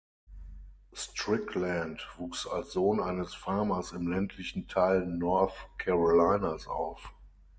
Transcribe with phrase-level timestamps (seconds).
[0.95, 7.13] Strickland wuchs als Sohn eines Farmers im ländlichen Teil North Carolinas auf.